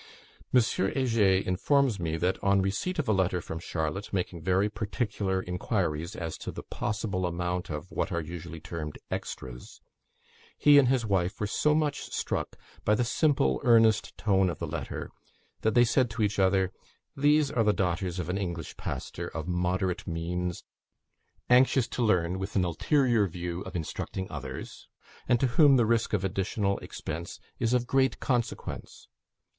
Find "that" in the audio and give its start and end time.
2.17-2.43, 15.61-15.75